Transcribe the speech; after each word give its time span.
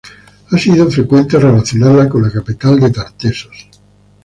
Ha 0.49 0.57
sido 0.57 0.89
frecuente 0.89 1.37
relacionarla 1.37 2.09
con 2.09 2.23
la 2.23 2.31
capital 2.31 2.79
de 2.79 2.89
Tartessos. 2.89 3.69